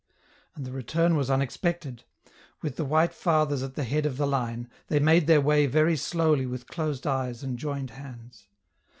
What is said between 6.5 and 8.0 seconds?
closed eyes and joined